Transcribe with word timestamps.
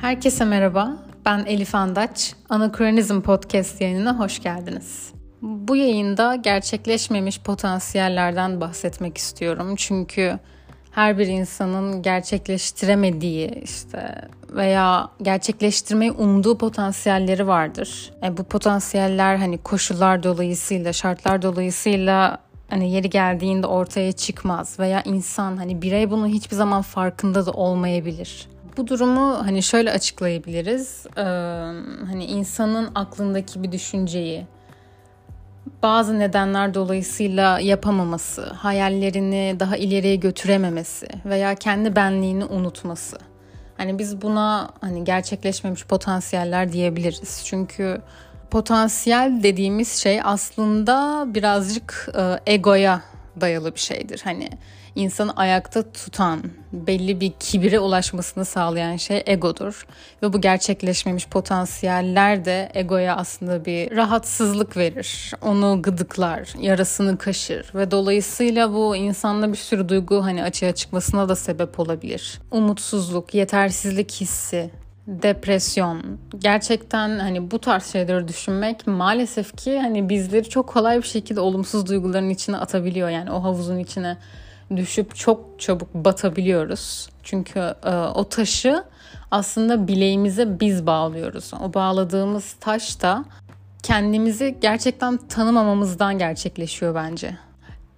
Herkese 0.00 0.44
merhaba. 0.44 0.96
Ben 1.26 1.44
Elif 1.44 1.74
Andaç. 1.74 2.34
Anakronizm 2.48 3.20
Podcast 3.20 3.80
yayınına 3.80 4.18
hoş 4.18 4.42
geldiniz. 4.42 5.12
Bu 5.42 5.76
yayında 5.76 6.34
gerçekleşmemiş 6.34 7.40
potansiyellerden 7.40 8.60
bahsetmek 8.60 9.18
istiyorum. 9.18 9.74
Çünkü 9.76 10.38
her 10.90 11.18
bir 11.18 11.26
insanın 11.26 12.02
gerçekleştiremediği 12.02 13.48
işte 13.64 14.28
veya 14.50 15.08
gerçekleştirmeyi 15.22 16.12
umduğu 16.12 16.58
potansiyelleri 16.58 17.46
vardır. 17.46 18.12
E 18.24 18.36
bu 18.36 18.44
potansiyeller 18.44 19.36
hani 19.36 19.58
koşullar 19.58 20.22
dolayısıyla, 20.22 20.92
şartlar 20.92 21.42
dolayısıyla 21.42 22.38
hani 22.70 22.92
yeri 22.92 23.10
geldiğinde 23.10 23.66
ortaya 23.66 24.12
çıkmaz 24.12 24.78
veya 24.78 25.02
insan 25.02 25.56
hani 25.56 25.82
birey 25.82 26.10
bunun 26.10 26.26
hiçbir 26.26 26.56
zaman 26.56 26.82
farkında 26.82 27.46
da 27.46 27.50
olmayabilir. 27.50 28.48
Bu 28.76 28.86
durumu 28.86 29.46
hani 29.46 29.62
şöyle 29.62 29.92
açıklayabiliriz. 29.92 31.06
Ee, 31.16 31.22
hani 32.10 32.24
insanın 32.24 32.90
aklındaki 32.94 33.62
bir 33.62 33.72
düşünceyi 33.72 34.46
bazı 35.82 36.18
nedenler 36.18 36.74
dolayısıyla 36.74 37.60
yapamaması, 37.60 38.42
hayallerini 38.42 39.56
daha 39.60 39.76
ileriye 39.76 40.16
götürememesi 40.16 41.08
veya 41.24 41.54
kendi 41.54 41.96
benliğini 41.96 42.44
unutması. 42.44 43.18
Hani 43.76 43.98
biz 43.98 44.22
buna 44.22 44.70
hani 44.80 45.04
gerçekleşmemiş 45.04 45.86
potansiyeller 45.86 46.72
diyebiliriz. 46.72 47.42
Çünkü 47.44 48.00
potansiyel 48.50 49.42
dediğimiz 49.42 49.92
şey 49.92 50.20
aslında 50.24 51.24
birazcık 51.34 52.08
e, 52.18 52.52
egoya 52.52 53.02
dayalı 53.40 53.74
bir 53.74 53.80
şeydir. 53.80 54.20
Hani 54.24 54.48
insanı 54.94 55.36
ayakta 55.36 55.92
tutan, 55.92 56.42
belli 56.72 57.20
bir 57.20 57.32
kibire 57.40 57.80
ulaşmasını 57.80 58.44
sağlayan 58.44 58.96
şey 58.96 59.22
egodur. 59.26 59.86
Ve 60.22 60.32
bu 60.32 60.40
gerçekleşmemiş 60.40 61.28
potansiyeller 61.28 62.44
de 62.44 62.70
egoya 62.74 63.16
aslında 63.16 63.64
bir 63.64 63.96
rahatsızlık 63.96 64.76
verir. 64.76 65.34
Onu 65.42 65.82
gıdıklar, 65.82 66.54
yarasını 66.60 67.18
kaşır 67.18 67.72
ve 67.74 67.90
dolayısıyla 67.90 68.72
bu 68.74 68.96
insanda 68.96 69.52
bir 69.52 69.58
sürü 69.58 69.88
duygu 69.88 70.24
hani 70.24 70.42
açığa 70.42 70.72
çıkmasına 70.72 71.28
da 71.28 71.36
sebep 71.36 71.80
olabilir. 71.80 72.40
Umutsuzluk, 72.50 73.34
yetersizlik 73.34 74.12
hissi, 74.12 74.70
depresyon. 75.06 76.02
Gerçekten 76.38 77.18
hani 77.18 77.50
bu 77.50 77.58
tarz 77.58 77.84
şeyleri 77.86 78.28
düşünmek 78.28 78.86
maalesef 78.86 79.56
ki 79.56 79.80
hani 79.80 80.08
bizleri 80.08 80.48
çok 80.48 80.68
kolay 80.68 80.98
bir 80.98 81.06
şekilde 81.06 81.40
olumsuz 81.40 81.86
duyguların 81.86 82.30
içine 82.30 82.56
atabiliyor. 82.56 83.08
Yani 83.08 83.30
o 83.30 83.42
havuzun 83.42 83.78
içine 83.78 84.16
düşüp 84.76 85.16
çok 85.16 85.60
çabuk 85.60 85.94
batabiliyoruz. 85.94 87.08
Çünkü 87.22 87.74
e, 87.84 87.90
o 87.90 88.28
taşı 88.28 88.84
aslında 89.30 89.88
bileğimize 89.88 90.60
biz 90.60 90.86
bağlıyoruz. 90.86 91.50
O 91.64 91.74
bağladığımız 91.74 92.52
taş 92.52 93.02
da 93.02 93.24
kendimizi 93.82 94.58
gerçekten 94.60 95.16
tanımamamızdan 95.16 96.18
gerçekleşiyor 96.18 96.94
bence. 96.94 97.36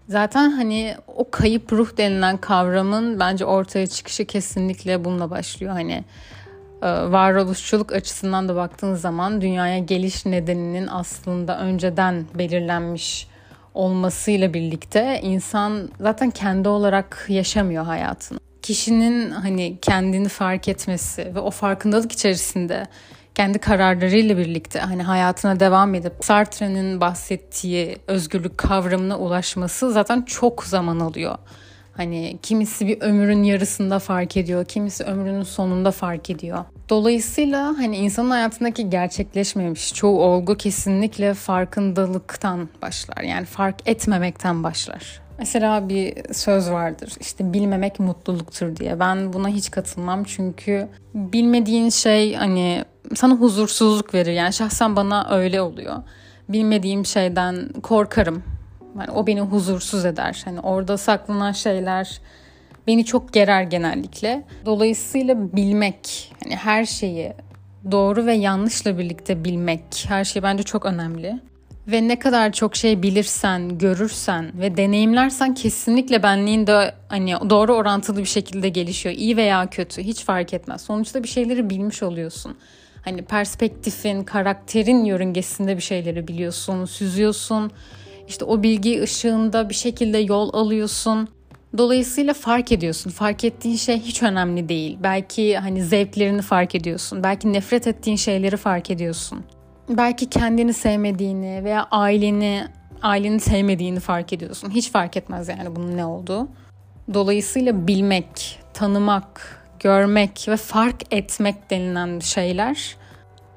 Zaten 0.08 0.50
hani 0.50 0.96
o 1.16 1.30
kayıp 1.30 1.72
ruh 1.72 1.96
denilen 1.96 2.36
kavramın 2.36 3.20
bence 3.20 3.44
ortaya 3.44 3.86
çıkışı 3.86 4.24
kesinlikle 4.24 5.04
bununla 5.04 5.30
başlıyor. 5.30 5.72
Hani 5.72 6.04
varoluşçuluk 6.82 7.92
açısından 7.92 8.48
da 8.48 8.56
baktığın 8.56 8.94
zaman 8.94 9.40
dünyaya 9.40 9.78
geliş 9.78 10.26
nedeninin 10.26 10.86
aslında 10.86 11.58
önceden 11.58 12.26
belirlenmiş 12.34 13.26
olmasıyla 13.74 14.54
birlikte 14.54 15.20
insan 15.22 15.88
zaten 16.00 16.30
kendi 16.30 16.68
olarak 16.68 17.26
yaşamıyor 17.28 17.84
hayatını. 17.84 18.38
Kişinin 18.62 19.30
hani 19.30 19.78
kendini 19.82 20.28
fark 20.28 20.68
etmesi 20.68 21.34
ve 21.34 21.38
o 21.38 21.50
farkındalık 21.50 22.12
içerisinde 22.12 22.86
kendi 23.34 23.58
kararlarıyla 23.58 24.36
birlikte 24.36 24.80
hani 24.80 25.02
hayatına 25.02 25.60
devam 25.60 25.94
edip 25.94 26.12
Sartre'nin 26.20 27.00
bahsettiği 27.00 27.96
özgürlük 28.06 28.58
kavramına 28.58 29.18
ulaşması 29.18 29.92
zaten 29.92 30.22
çok 30.22 30.64
zaman 30.64 31.00
alıyor. 31.00 31.38
Hani 31.96 32.38
kimisi 32.42 32.86
bir 32.86 33.00
ömrün 33.00 33.42
yarısında 33.42 33.98
fark 33.98 34.36
ediyor, 34.36 34.64
kimisi 34.64 35.04
ömrünün 35.04 35.42
sonunda 35.42 35.90
fark 35.90 36.30
ediyor. 36.30 36.64
Dolayısıyla 36.88 37.66
hani 37.78 37.96
insanın 37.96 38.30
hayatındaki 38.30 38.90
gerçekleşmemiş 38.90 39.94
çoğu 39.94 40.20
olgu 40.22 40.56
kesinlikle 40.56 41.34
farkındalıktan 41.34 42.68
başlar. 42.82 43.22
Yani 43.22 43.44
fark 43.44 43.88
etmemekten 43.88 44.64
başlar. 44.64 45.22
Mesela 45.38 45.88
bir 45.88 46.34
söz 46.34 46.70
vardır 46.70 47.12
işte 47.20 47.52
bilmemek 47.52 48.00
mutluluktur 48.00 48.76
diye. 48.76 49.00
Ben 49.00 49.32
buna 49.32 49.48
hiç 49.48 49.70
katılmam 49.70 50.24
çünkü 50.24 50.88
bilmediğin 51.14 51.88
şey 51.88 52.34
hani 52.34 52.84
sana 53.14 53.34
huzursuzluk 53.34 54.14
verir. 54.14 54.32
Yani 54.32 54.52
şahsen 54.52 54.96
bana 54.96 55.28
öyle 55.30 55.60
oluyor. 55.60 55.96
Bilmediğim 56.48 57.06
şeyden 57.06 57.68
korkarım. 57.82 58.42
Yani 58.98 59.10
o 59.10 59.26
beni 59.26 59.40
huzursuz 59.40 60.04
eder. 60.04 60.42
Hani 60.44 60.60
orada 60.60 60.98
saklanan 60.98 61.52
şeyler 61.52 62.20
beni 62.86 63.04
çok 63.04 63.32
gerer 63.32 63.62
genellikle. 63.62 64.44
Dolayısıyla 64.66 65.56
bilmek, 65.56 66.32
hani 66.44 66.56
her 66.56 66.84
şeyi 66.84 67.32
doğru 67.90 68.26
ve 68.26 68.34
yanlışla 68.34 68.98
birlikte 68.98 69.44
bilmek, 69.44 70.04
her 70.08 70.24
şey 70.24 70.42
bence 70.42 70.62
çok 70.62 70.86
önemli. 70.86 71.40
Ve 71.86 72.08
ne 72.08 72.18
kadar 72.18 72.52
çok 72.52 72.76
şey 72.76 73.02
bilirsen, 73.02 73.78
görürsen 73.78 74.60
ve 74.60 74.76
deneyimlersen 74.76 75.54
kesinlikle 75.54 76.22
benliğin 76.22 76.66
de 76.66 76.94
hani 77.08 77.34
doğru 77.50 77.74
orantılı 77.74 78.18
bir 78.18 78.24
şekilde 78.24 78.68
gelişiyor. 78.68 79.14
İyi 79.14 79.36
veya 79.36 79.70
kötü 79.70 80.02
hiç 80.02 80.24
fark 80.24 80.54
etmez. 80.54 80.80
Sonuçta 80.80 81.22
bir 81.22 81.28
şeyleri 81.28 81.70
bilmiş 81.70 82.02
oluyorsun. 82.02 82.56
Hani 83.04 83.22
perspektifin, 83.22 84.24
karakterin 84.24 85.04
yörüngesinde 85.04 85.76
bir 85.76 85.82
şeyleri 85.82 86.28
biliyorsun, 86.28 86.84
süzüyorsun. 86.84 87.70
İşte 88.28 88.44
o 88.44 88.62
bilgi 88.62 89.02
ışığında 89.02 89.68
bir 89.68 89.74
şekilde 89.74 90.18
yol 90.18 90.54
alıyorsun. 90.54 91.28
Dolayısıyla 91.78 92.34
fark 92.34 92.72
ediyorsun. 92.72 93.10
Fark 93.10 93.44
ettiğin 93.44 93.76
şey 93.76 94.00
hiç 94.00 94.22
önemli 94.22 94.68
değil. 94.68 94.98
Belki 95.02 95.58
hani 95.58 95.84
zevklerini 95.84 96.42
fark 96.42 96.74
ediyorsun. 96.74 97.22
Belki 97.22 97.52
nefret 97.52 97.86
ettiğin 97.86 98.16
şeyleri 98.16 98.56
fark 98.56 98.90
ediyorsun. 98.90 99.44
Belki 99.88 100.30
kendini 100.30 100.74
sevmediğini 100.74 101.64
veya 101.64 101.86
aileni 101.90 102.66
aileni 103.02 103.40
sevmediğini 103.40 104.00
fark 104.00 104.32
ediyorsun. 104.32 104.70
Hiç 104.70 104.90
fark 104.90 105.16
etmez 105.16 105.48
yani 105.48 105.76
bunun 105.76 105.96
ne 105.96 106.04
olduğu. 106.04 106.48
Dolayısıyla 107.14 107.86
bilmek, 107.86 108.60
tanımak, 108.74 109.62
görmek 109.80 110.46
ve 110.48 110.56
fark 110.56 111.14
etmek 111.14 111.70
denilen 111.70 112.18
şeyler 112.18 112.96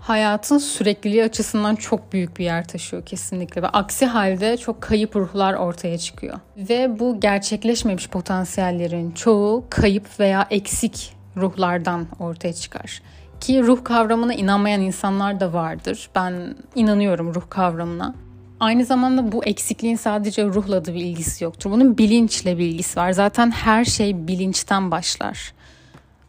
hayatın 0.07 0.57
sürekliliği 0.57 1.23
açısından 1.23 1.75
çok 1.75 2.13
büyük 2.13 2.39
bir 2.39 2.45
yer 2.45 2.67
taşıyor 2.67 3.05
kesinlikle 3.05 3.61
ve 3.61 3.67
aksi 3.67 4.05
halde 4.05 4.57
çok 4.57 4.81
kayıp 4.81 5.15
ruhlar 5.15 5.53
ortaya 5.53 5.97
çıkıyor. 5.97 6.39
Ve 6.57 6.99
bu 6.99 7.19
gerçekleşmemiş 7.19 8.09
potansiyellerin 8.09 9.11
çoğu 9.11 9.65
kayıp 9.69 10.19
veya 10.19 10.47
eksik 10.49 11.13
ruhlardan 11.37 12.07
ortaya 12.19 12.53
çıkar. 12.53 13.01
Ki 13.39 13.63
ruh 13.63 13.83
kavramına 13.83 14.33
inanmayan 14.33 14.81
insanlar 14.81 15.39
da 15.39 15.53
vardır. 15.53 16.09
Ben 16.15 16.55
inanıyorum 16.75 17.35
ruh 17.35 17.49
kavramına. 17.49 18.15
Aynı 18.59 18.85
zamanda 18.85 19.31
bu 19.31 19.45
eksikliğin 19.45 19.95
sadece 19.95 20.45
ruhla 20.45 20.85
da 20.85 20.93
bir 20.93 21.01
ilgisi 21.01 21.43
yoktur. 21.43 21.71
Bunun 21.71 21.97
bilinçle 21.97 22.57
bir 22.57 22.65
ilgisi 22.65 22.99
var. 22.99 23.11
Zaten 23.11 23.51
her 23.51 23.85
şey 23.85 24.27
bilinçten 24.27 24.91
başlar. 24.91 25.53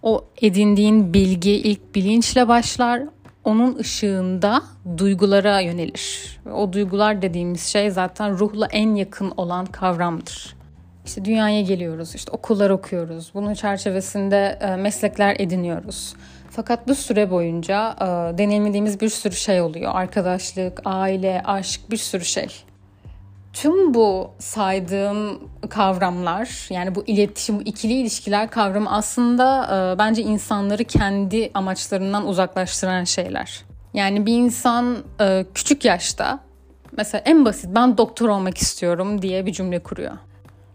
O 0.03 0.25
edindiğin 0.42 1.15
bilgi 1.15 1.50
ilk 1.50 1.94
bilinçle 1.94 2.48
başlar 2.48 3.03
onun 3.47 3.79
ışığında 3.79 4.62
duygulara 4.99 5.61
yönelir. 5.61 6.39
O 6.55 6.73
duygular 6.73 7.23
dediğimiz 7.23 7.67
şey 7.67 7.91
zaten 7.91 8.39
ruhla 8.39 8.67
en 8.67 8.95
yakın 8.95 9.33
olan 9.37 9.67
kavramdır. 9.67 10.57
İşte 11.07 11.25
dünyaya 11.25 11.61
geliyoruz, 11.61 12.15
işte 12.15 12.31
okullar 12.31 12.71
okuyoruz. 12.71 13.31
Bunun 13.34 13.54
çerçevesinde 13.54 14.59
e, 14.60 14.77
meslekler 14.77 15.37
ediniyoruz. 15.39 16.15
Fakat 16.51 16.89
bu 16.89 16.95
süre 16.95 17.31
boyunca 17.31 17.97
e, 18.01 18.04
deneyimlediğimiz 18.39 19.01
bir 19.01 19.09
sürü 19.09 19.34
şey 19.34 19.60
oluyor. 19.60 19.92
Arkadaşlık, 19.95 20.81
aile, 20.84 21.42
aşk 21.45 21.81
bir 21.91 21.97
sürü 21.97 22.25
şey. 22.25 22.49
Tüm 23.56 23.94
bu 23.94 24.30
saydığım 24.38 25.41
kavramlar 25.68 26.66
yani 26.70 26.94
bu 26.94 27.04
iletişim, 27.06 27.58
bu 27.58 27.62
ikili 27.62 27.92
ilişkiler 27.92 28.50
kavramı 28.50 28.92
aslında 28.92 29.64
e, 29.64 29.98
bence 29.98 30.22
insanları 30.22 30.84
kendi 30.84 31.50
amaçlarından 31.54 32.26
uzaklaştıran 32.26 33.04
şeyler. 33.04 33.64
Yani 33.94 34.26
bir 34.26 34.32
insan 34.32 34.97
e, 35.20 35.47
küçük 35.54 35.84
yaşta 35.84 36.41
mesela 36.97 37.22
en 37.24 37.44
basit 37.44 37.70
ben 37.74 37.98
doktor 37.98 38.28
olmak 38.28 38.58
istiyorum 38.58 39.22
diye 39.22 39.47
bir 39.47 39.53
cümle 39.53 39.82
kuruyor. 39.82 40.12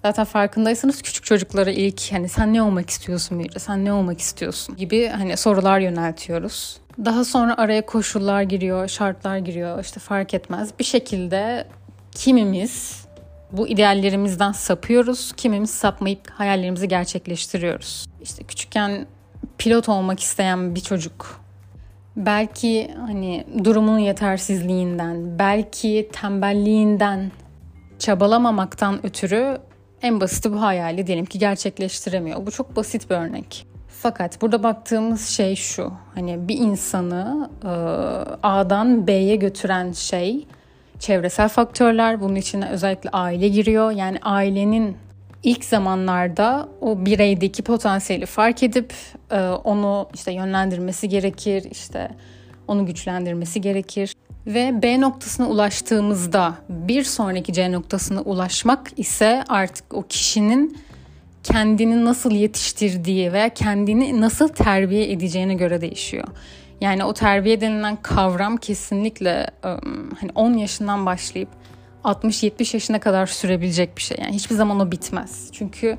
Zaten 0.06 0.26
farkındaysanız 0.26 1.02
küçük 1.02 1.24
çocuklara 1.26 1.72
ilk 1.72 2.12
hani 2.12 2.30
sen 2.30 2.54
ne 2.54 2.62
olmak 2.62 2.90
istiyorsun 2.90 3.38
Mira, 3.38 3.60
sen 3.60 3.86
ne 3.86 3.94
olmak 3.94 4.20
istiyorsun 4.20 4.76
gibi 4.76 5.08
hani 5.08 5.38
sorular 5.38 5.80
yöneltiyoruz. 5.80 6.82
Daha 7.06 7.26
sonra 7.26 7.58
araya 7.58 7.86
koşullar 7.86 8.42
giriyor, 8.42 8.88
şartlar 8.88 9.38
giriyor 9.38 9.84
işte 9.84 10.00
fark 10.00 10.34
etmez. 10.34 10.70
Bir 10.80 10.84
şekilde 10.84 11.68
kimimiz 12.12 13.06
bu 13.52 13.68
ideallerimizden 13.68 14.52
sapıyoruz, 14.52 15.32
kimimiz 15.38 15.70
sapmayıp 15.70 16.30
hayallerimizi 16.30 16.88
gerçekleştiriyoruz. 16.88 18.06
İşte 18.22 18.44
küçükken 18.44 19.08
pilot 19.58 19.90
olmak 19.90 20.20
isteyen 20.20 20.76
bir 20.76 20.82
çocuk 20.82 21.42
belki 22.16 22.92
hani 22.98 23.46
durumun 23.64 24.00
yetersizliğinden, 24.00 25.40
belki 25.40 26.10
tembelliğinden, 26.12 27.32
çabalamamaktan 28.00 29.06
ötürü 29.06 29.58
en 30.02 30.22
basiti 30.22 30.54
bu 30.54 30.62
hayali 30.62 31.08
diyelim 31.08 31.26
ki 31.26 31.40
gerçekleştiremiyor. 31.40 32.46
Bu 32.46 32.52
çok 32.52 32.76
basit 32.76 33.10
bir 33.10 33.16
örnek. 33.16 33.68
Fakat 33.88 34.42
burada 34.42 34.64
baktığımız 34.64 35.28
şey 35.28 35.56
şu. 35.56 35.94
Hani 36.16 36.48
bir 36.48 36.58
insanı 36.58 37.50
e, 37.64 37.68
A'dan 38.44 39.08
B'ye 39.08 39.36
götüren 39.36 39.92
şey 39.92 40.48
çevresel 41.02 41.50
faktörler. 41.50 42.22
Bunun 42.22 42.36
içine 42.36 42.70
özellikle 42.70 43.10
aile 43.10 43.48
giriyor. 43.48 43.92
Yani 43.92 44.18
ailenin 44.22 44.98
ilk 45.44 45.66
zamanlarda 45.66 46.70
o 46.82 47.06
bireydeki 47.06 47.64
potansiyeli 47.64 48.26
fark 48.26 48.64
edip 48.64 48.94
e, 49.32 49.42
onu 49.42 50.10
işte 50.14 50.32
yönlendirmesi 50.32 51.10
gerekir, 51.10 51.68
işte 51.72 52.12
onu 52.68 52.86
güçlendirmesi 52.86 53.62
gerekir. 53.62 54.16
Ve 54.48 54.82
B 54.84 55.02
noktasına 55.02 55.48
ulaştığımızda 55.48 56.54
bir 56.70 57.04
sonraki 57.04 57.54
C 57.54 57.72
noktasına 57.72 58.22
ulaşmak 58.22 58.88
ise 58.98 59.44
artık 59.50 59.94
o 59.94 60.02
kişinin 60.02 60.78
kendini 61.44 62.06
nasıl 62.06 62.32
yetiştirdiği 62.32 63.34
veya 63.34 63.50
kendini 63.50 64.22
nasıl 64.22 64.48
terbiye 64.48 65.12
edeceğine 65.12 65.54
göre 65.54 65.82
değişiyor. 65.82 66.28
Yani 66.82 67.04
o 67.04 67.14
terbiye 67.14 67.62
denilen 67.62 67.98
kavram 68.02 68.58
kesinlikle 68.58 69.48
hani 70.20 70.32
10 70.36 70.54
yaşından 70.54 71.06
başlayıp 71.06 71.50
60-70 72.04 72.76
yaşına 72.76 73.00
kadar 73.00 73.26
sürebilecek 73.26 73.98
bir 73.98 74.02
şey. 74.02 74.18
Yani 74.22 74.34
hiçbir 74.34 74.56
zaman 74.56 74.80
o 74.80 74.92
bitmez. 74.92 75.50
Çünkü 75.52 75.98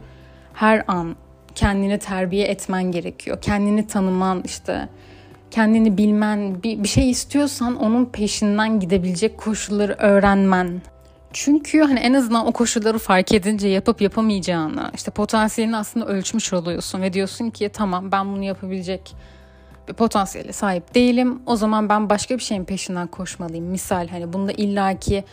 her 0.55 0.85
an 0.89 1.17
kendini 1.55 1.99
terbiye 1.99 2.47
etmen 2.47 2.93
gerekiyor. 2.93 3.41
Kendini 3.41 3.87
tanıman 3.87 4.43
işte 4.45 4.89
kendini 5.51 5.99
bilmen, 5.99 6.63
bir, 6.63 6.83
bir 6.83 6.89
şey 6.89 7.11
istiyorsan 7.11 7.77
onun 7.77 8.05
peşinden 8.05 8.81
gidebilecek 8.81 9.39
koşulları 9.39 9.93
öğrenmen. 9.93 10.83
Çünkü 11.33 11.81
hani 11.81 11.99
en 11.99 12.15
azından 12.15 12.47
o 12.47 12.53
koşulları 12.53 12.99
fark 12.99 13.33
edince 13.33 13.69
yapıp 13.69 14.01
yapamayacağını, 14.01 14.91
işte 14.95 15.11
potansiyelini 15.11 15.77
aslında 15.77 16.07
ölçmüş 16.07 16.53
oluyorsun 16.53 17.03
ve 17.03 17.13
diyorsun 17.13 17.51
ki 17.51 17.69
tamam 17.69 18.13
ben 18.13 18.27
bunu 18.27 18.45
yapabilecek 18.45 19.15
potansiyele 19.97 20.53
sahip 20.53 20.95
değilim. 20.95 21.43
O 21.47 21.57
zaman 21.57 21.89
ben 21.89 22.11
başka 22.11 22.35
bir 22.39 22.43
şeyin 22.43 22.65
peşinden 22.65 23.07
koşmalıyım. 23.07 23.65
Misal 23.65 24.09
hani 24.09 24.33
bunda 24.33 24.53
illaki 24.53 25.25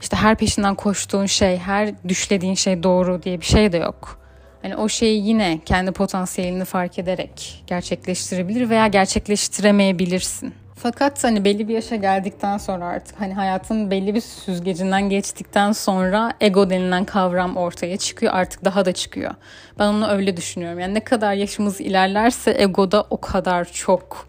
işte 0.00 0.16
her 0.16 0.36
peşinden 0.36 0.74
koştuğun 0.74 1.26
şey, 1.26 1.56
her 1.56 1.94
düşlediğin 2.08 2.54
şey 2.54 2.82
doğru 2.82 3.22
diye 3.22 3.40
bir 3.40 3.46
şey 3.46 3.72
de 3.72 3.76
yok. 3.76 4.18
Hani 4.62 4.76
o 4.76 4.88
şeyi 4.88 5.26
yine 5.26 5.60
kendi 5.64 5.92
potansiyelini 5.92 6.64
fark 6.64 6.98
ederek 6.98 7.64
gerçekleştirebilir 7.66 8.70
veya 8.70 8.86
gerçekleştiremeyebilirsin. 8.86 10.54
Fakat 10.82 11.24
hani 11.24 11.44
belli 11.44 11.68
bir 11.68 11.74
yaşa 11.74 11.96
geldikten 11.96 12.58
sonra 12.58 12.86
artık 12.86 13.20
hani 13.20 13.34
hayatın 13.34 13.90
belli 13.90 14.14
bir 14.14 14.20
süzgecinden 14.20 15.10
geçtikten 15.10 15.72
sonra 15.72 16.32
ego 16.40 16.70
denilen 16.70 17.04
kavram 17.04 17.56
ortaya 17.56 17.96
çıkıyor. 17.96 18.32
Artık 18.34 18.64
daha 18.64 18.84
da 18.84 18.92
çıkıyor. 18.92 19.34
Ben 19.78 19.86
onu 19.86 20.08
öyle 20.08 20.36
düşünüyorum. 20.36 20.78
Yani 20.78 20.94
ne 20.94 21.04
kadar 21.04 21.32
yaşımız 21.32 21.80
ilerlerse 21.80 22.54
egoda 22.58 23.06
o 23.10 23.20
kadar 23.20 23.64
çok 23.64 24.28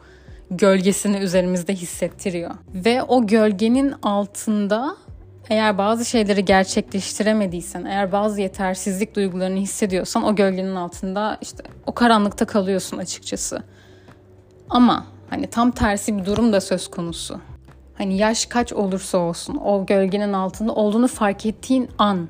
gölgesini 0.51 1.17
üzerimizde 1.17 1.73
hissettiriyor. 1.73 2.51
Ve 2.73 3.03
o 3.03 3.27
gölgenin 3.27 3.93
altında 4.03 4.95
eğer 5.49 5.77
bazı 5.77 6.05
şeyleri 6.05 6.45
gerçekleştiremediysen, 6.45 7.85
eğer 7.85 8.11
bazı 8.11 8.41
yetersizlik 8.41 9.15
duygularını 9.15 9.59
hissediyorsan 9.59 10.23
o 10.23 10.35
gölgenin 10.35 10.75
altında 10.75 11.37
işte 11.41 11.63
o 11.85 11.93
karanlıkta 11.93 12.45
kalıyorsun 12.45 12.97
açıkçası. 12.97 13.63
Ama 14.69 15.18
hani 15.29 15.47
tam 15.47 15.71
tersi 15.71 16.17
bir 16.17 16.25
durum 16.25 16.53
da 16.53 16.61
söz 16.61 16.87
konusu. 16.87 17.39
Hani 17.97 18.17
yaş 18.17 18.45
kaç 18.45 18.73
olursa 18.73 19.17
olsun 19.17 19.55
o 19.55 19.85
gölgenin 19.85 20.33
altında 20.33 20.73
olduğunu 20.73 21.07
fark 21.07 21.45
ettiğin 21.45 21.89
an 21.97 22.27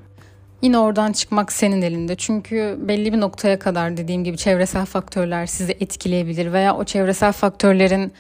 yine 0.62 0.78
oradan 0.78 1.12
çıkmak 1.12 1.52
senin 1.52 1.82
elinde. 1.82 2.16
Çünkü 2.16 2.80
belli 2.82 3.14
bir 3.14 3.20
noktaya 3.20 3.60
kadar 3.60 3.98
dediğim 3.98 4.24
gibi 4.24 4.38
çevresel 4.38 4.86
faktörler 4.86 5.46
sizi 5.46 5.72
etkileyebilir 5.72 6.54
veya 6.54 6.76
o 6.76 6.84
çevresel 6.84 7.32
faktörlerin 7.32 8.14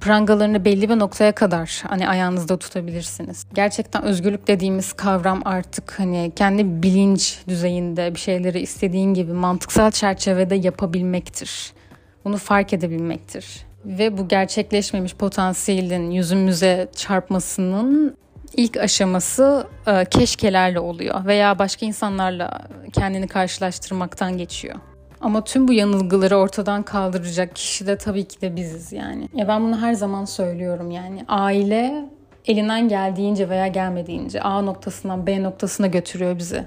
prangalarını 0.00 0.64
belli 0.64 0.88
bir 0.88 0.98
noktaya 0.98 1.32
kadar 1.32 1.82
hani 1.88 2.08
ayağınızda 2.08 2.58
tutabilirsiniz. 2.58 3.46
Gerçekten 3.54 4.02
özgürlük 4.02 4.46
dediğimiz 4.46 4.92
kavram 4.92 5.42
artık 5.44 5.98
hani 5.98 6.32
kendi 6.36 6.82
bilinç 6.82 7.38
düzeyinde 7.48 8.14
bir 8.14 8.20
şeyleri 8.20 8.60
istediğin 8.60 9.14
gibi 9.14 9.32
mantıksal 9.32 9.90
çerçevede 9.90 10.54
yapabilmektir. 10.54 11.72
Bunu 12.24 12.36
fark 12.36 12.72
edebilmektir. 12.72 13.71
Ve 13.84 14.18
bu 14.18 14.28
gerçekleşmemiş 14.28 15.14
potansiyelin 15.14 16.10
yüzümüze 16.10 16.88
çarpmasının 16.96 18.16
ilk 18.56 18.76
aşaması 18.76 19.66
e, 19.86 20.04
keşkelerle 20.04 20.80
oluyor 20.80 21.24
veya 21.26 21.58
başka 21.58 21.86
insanlarla 21.86 22.60
kendini 22.92 23.28
karşılaştırmaktan 23.28 24.38
geçiyor. 24.38 24.76
Ama 25.20 25.44
tüm 25.44 25.68
bu 25.68 25.72
yanılgıları 25.72 26.36
ortadan 26.36 26.82
kaldıracak 26.82 27.56
kişi 27.56 27.86
de 27.86 27.98
tabii 27.98 28.24
ki 28.24 28.40
de 28.40 28.56
biziz 28.56 28.92
yani. 28.92 29.28
Ya 29.34 29.48
ben 29.48 29.62
bunu 29.62 29.80
her 29.80 29.94
zaman 29.94 30.24
söylüyorum 30.24 30.90
yani. 30.90 31.24
Aile 31.28 32.08
elinden 32.46 32.88
geldiğince 32.88 33.48
veya 33.48 33.66
gelmediğince 33.66 34.40
A 34.42 34.62
noktasından 34.62 35.26
B 35.26 35.42
noktasına 35.42 35.86
götürüyor 35.86 36.38
bizi. 36.38 36.64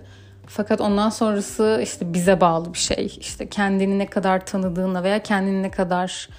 Fakat 0.48 0.82
ondan 0.82 1.10
sonrası 1.10 1.80
işte 1.84 2.14
bize 2.14 2.42
bağlı 2.42 2.74
bir 2.74 2.80
şey. 2.80 3.18
İşte 3.20 3.50
kendini 3.50 4.00
ne 4.00 4.06
kadar 4.06 4.46
tanıdığınla 4.46 5.04
veya 5.04 5.24
kendini 5.24 5.64
ne 5.64 5.72
kadar 5.72 6.30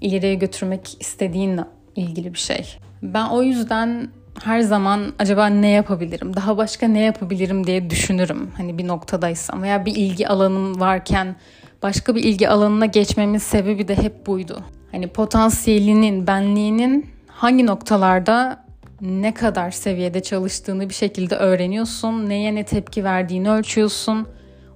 ileriye 0.00 0.34
götürmek 0.34 0.96
istediğinle 1.00 1.64
ilgili 1.96 2.34
bir 2.34 2.38
şey. 2.38 2.78
Ben 3.02 3.26
o 3.26 3.42
yüzden 3.42 4.08
her 4.44 4.60
zaman 4.60 5.12
acaba 5.18 5.46
ne 5.46 5.68
yapabilirim, 5.68 6.36
daha 6.36 6.56
başka 6.56 6.88
ne 6.88 7.00
yapabilirim 7.00 7.66
diye 7.66 7.90
düşünürüm. 7.90 8.50
Hani 8.56 8.78
bir 8.78 8.88
noktadaysam 8.88 9.62
veya 9.62 9.86
bir 9.86 9.96
ilgi 9.96 10.28
alanım 10.28 10.80
varken 10.80 11.36
başka 11.82 12.14
bir 12.14 12.24
ilgi 12.24 12.48
alanına 12.48 12.86
geçmemin 12.86 13.38
sebebi 13.38 13.88
de 13.88 13.96
hep 13.96 14.26
buydu. 14.26 14.64
Hani 14.92 15.06
potansiyelinin, 15.06 16.26
benliğinin 16.26 17.10
hangi 17.26 17.66
noktalarda 17.66 18.64
ne 19.00 19.34
kadar 19.34 19.70
seviyede 19.70 20.22
çalıştığını 20.22 20.88
bir 20.88 20.94
şekilde 20.94 21.36
öğreniyorsun. 21.36 22.28
Neye 22.28 22.54
ne 22.54 22.64
tepki 22.64 23.04
verdiğini 23.04 23.50
ölçüyorsun. 23.50 24.26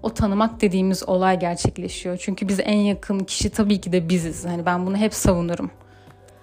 O 0.03 0.15
tanımak 0.15 0.61
dediğimiz 0.61 1.09
olay 1.09 1.39
gerçekleşiyor. 1.39 2.17
Çünkü 2.17 2.49
biz 2.49 2.61
en 2.61 2.77
yakın 2.77 3.19
kişi 3.19 3.51
tabii 3.51 3.81
ki 3.81 3.93
de 3.93 4.09
biziz. 4.09 4.47
Hani 4.47 4.67
ben 4.67 4.87
bunu 4.87 4.97
hep 4.97 5.15
savunurum. 5.15 5.71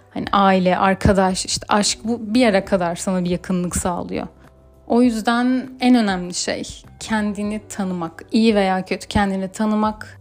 Hani 0.09 0.25
aile, 0.31 0.77
arkadaş, 0.77 1.45
işte 1.45 1.65
aşk 1.69 1.99
bu 2.03 2.33
bir 2.33 2.39
yere 2.39 2.65
kadar 2.65 2.95
sana 2.95 3.23
bir 3.23 3.29
yakınlık 3.29 3.75
sağlıyor. 3.75 4.27
O 4.87 5.01
yüzden 5.01 5.69
en 5.79 5.95
önemli 5.95 6.33
şey 6.33 6.63
kendini 6.99 7.61
tanımak. 7.69 8.25
İyi 8.31 8.55
veya 8.55 8.85
kötü 8.85 9.07
kendini 9.07 9.51
tanımak 9.51 10.19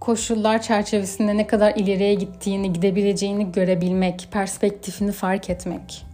koşullar 0.00 0.62
çerçevesinde 0.62 1.36
ne 1.36 1.46
kadar 1.46 1.74
ileriye 1.76 2.14
gittiğini, 2.14 2.72
gidebileceğini 2.72 3.52
görebilmek, 3.52 4.28
perspektifini 4.32 5.12
fark 5.12 5.50
etmek. 5.50 6.06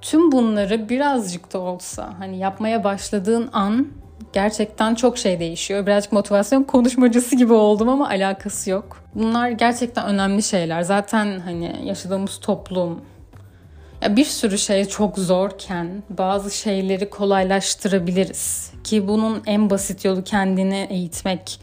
Tüm 0.00 0.32
bunları 0.32 0.88
birazcık 0.88 1.52
da 1.52 1.58
olsa 1.58 2.14
hani 2.18 2.38
yapmaya 2.38 2.84
başladığın 2.84 3.50
an 3.52 3.88
gerçekten 4.34 4.94
çok 4.94 5.18
şey 5.18 5.40
değişiyor. 5.40 5.86
Birazcık 5.86 6.12
motivasyon 6.12 6.62
konuşmacısı 6.62 7.36
gibi 7.36 7.52
oldum 7.52 7.88
ama 7.88 8.08
alakası 8.08 8.70
yok. 8.70 9.04
Bunlar 9.14 9.48
gerçekten 9.48 10.06
önemli 10.06 10.42
şeyler. 10.42 10.82
Zaten 10.82 11.40
hani 11.40 11.76
yaşadığımız 11.84 12.40
toplum 12.40 13.00
ya 14.02 14.16
bir 14.16 14.24
sürü 14.24 14.58
şey 14.58 14.84
çok 14.84 15.18
zorken 15.18 16.02
bazı 16.10 16.50
şeyleri 16.50 17.10
kolaylaştırabiliriz. 17.10 18.72
Ki 18.84 19.08
bunun 19.08 19.42
en 19.46 19.70
basit 19.70 20.04
yolu 20.04 20.24
kendini 20.24 20.86
eğitmek, 20.90 21.60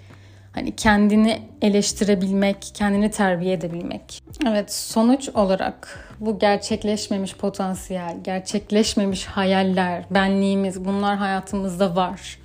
Hani 0.53 0.75
kendini 0.75 1.41
eleştirebilmek, 1.61 2.57
kendini 2.73 3.11
terbiye 3.11 3.53
edebilmek. 3.53 4.23
Evet 4.47 4.73
sonuç 4.73 5.29
olarak 5.29 5.99
bu 6.19 6.39
gerçekleşmemiş 6.39 7.35
potansiyel, 7.35 8.17
gerçekleşmemiş 8.23 9.25
hayaller, 9.25 10.05
benliğimiz 10.09 10.85
bunlar 10.85 11.17
hayatımızda 11.17 11.95
var. 11.95 12.40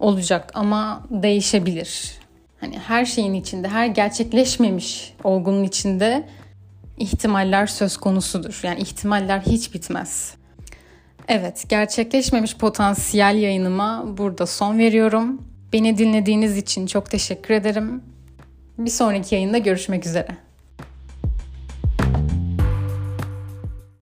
Olacak 0.00 0.50
ama 0.54 1.06
değişebilir. 1.10 2.12
Hani 2.60 2.78
her 2.78 3.04
şeyin 3.04 3.34
içinde, 3.34 3.68
her 3.68 3.86
gerçekleşmemiş 3.86 5.14
olgunun 5.24 5.64
içinde 5.64 6.28
ihtimaller 6.98 7.66
söz 7.66 7.96
konusudur. 7.96 8.60
Yani 8.62 8.80
ihtimaller 8.80 9.40
hiç 9.40 9.74
bitmez. 9.74 10.34
Evet, 11.28 11.64
gerçekleşmemiş 11.68 12.56
potansiyel 12.56 13.36
yayınıma 13.36 14.04
burada 14.18 14.46
son 14.46 14.78
veriyorum. 14.78 15.42
Beni 15.72 15.98
dinlediğiniz 15.98 16.56
için 16.56 16.86
çok 16.86 17.10
teşekkür 17.10 17.54
ederim. 17.54 18.02
Bir 18.78 18.90
sonraki 18.90 19.34
yayında 19.34 19.58
görüşmek 19.58 20.06
üzere. 20.06 20.36